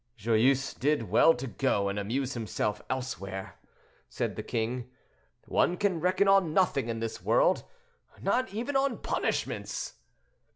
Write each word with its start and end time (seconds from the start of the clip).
"Joyeuse 0.17 0.73
did 0.73 1.11
well 1.11 1.35
to 1.35 1.45
go 1.45 1.87
and 1.87 1.99
amuse 1.99 2.33
himself 2.33 2.81
elsewhere," 2.89 3.59
said 4.09 4.35
the 4.35 4.41
king; 4.41 4.89
"one 5.45 5.77
can 5.77 5.99
reckon 5.99 6.27
on 6.27 6.55
nothing 6.55 6.89
in 6.89 6.99
this 7.01 7.21
world—not 7.21 8.51
even 8.51 8.75
on 8.75 8.97
punishments. 8.97 9.97